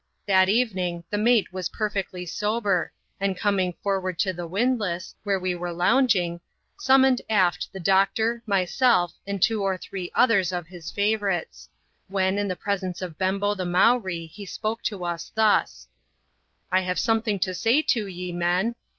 [0.25, 5.39] That evening, the mate was perfectly sober, and coming fot ward to the windlass, where
[5.39, 6.41] we were lounging,
[6.79, 11.69] summoned irft th< doctor, myself, and two or three others of his favourites;
[12.07, 15.87] when in the presence of Bembo the Mowree, he spoke to us thus:"
[16.71, 18.73] I have something to say to ye, men.